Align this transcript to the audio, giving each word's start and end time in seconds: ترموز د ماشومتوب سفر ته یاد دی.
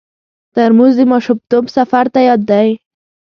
ترموز 0.53 0.93
د 0.97 1.01
ماشومتوب 1.11 1.63
سفر 1.77 2.05
ته 2.13 2.19
یاد 2.27 2.41
دی. 2.51 2.67